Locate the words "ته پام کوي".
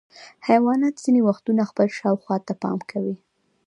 2.47-3.15